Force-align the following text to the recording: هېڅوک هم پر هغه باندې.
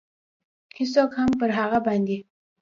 هېڅوک 0.77 1.11
هم 1.19 1.29
پر 1.39 1.49
هغه 1.59 1.79
باندې. 1.85 2.17